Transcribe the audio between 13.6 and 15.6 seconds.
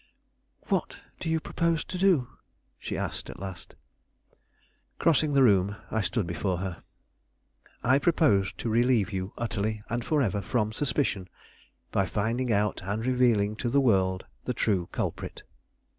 the world the true culprit."